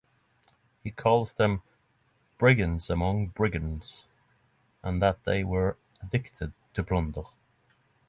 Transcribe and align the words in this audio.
He 0.83 0.89
calls 0.89 1.33
them 1.33 1.61
"brigands 2.39 2.89
among 2.89 3.27
brigands" 3.27 4.07
and 4.81 4.99
that 4.99 5.23
they 5.25 5.43
were 5.43 5.77
"addicted 6.01 6.53
to 6.73 6.83
plunder". 6.83 7.25